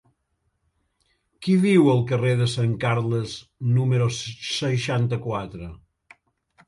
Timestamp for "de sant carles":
2.41-3.35